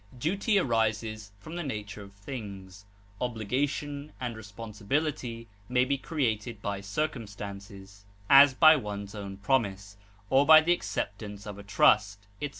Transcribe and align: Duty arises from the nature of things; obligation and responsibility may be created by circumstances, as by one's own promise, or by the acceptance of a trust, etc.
Duty 0.17 0.57
arises 0.57 1.31
from 1.37 1.55
the 1.55 1.61
nature 1.61 2.01
of 2.01 2.13
things; 2.13 2.85
obligation 3.21 4.13
and 4.19 4.35
responsibility 4.35 5.47
may 5.69 5.85
be 5.85 5.99
created 5.99 6.59
by 6.59 6.81
circumstances, 6.81 8.03
as 8.27 8.55
by 8.55 8.75
one's 8.77 9.13
own 9.13 9.37
promise, 9.37 9.97
or 10.31 10.43
by 10.43 10.59
the 10.61 10.73
acceptance 10.73 11.45
of 11.45 11.59
a 11.59 11.63
trust, 11.63 12.25
etc. 12.41 12.49